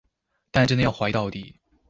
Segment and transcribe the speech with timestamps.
[0.49, 1.59] 但真的要懷疑到底